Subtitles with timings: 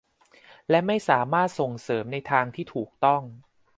[0.69, 3.21] และไม่สามารถส่งเสิรมในทางที่ถูกต้อง